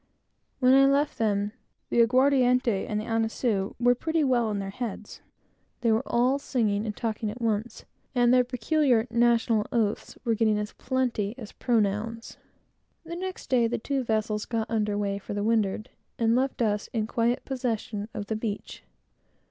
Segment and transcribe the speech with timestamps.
[0.57, 1.51] When I left them,
[1.91, 5.27] the aguardiente and annisou was pretty well in their heads, and
[5.81, 7.85] they were all singing and talking at once,
[8.15, 12.37] and their peculiar national oaths were getting as plenty as pronouns.
[13.03, 16.87] The next day, the two vessels got under weigh for the windward, and left us
[16.93, 18.81] in quiet possession of the beach.